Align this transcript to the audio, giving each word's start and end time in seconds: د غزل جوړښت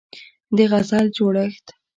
د 0.57 0.59
غزل 0.71 1.05
جوړښت 1.17 1.65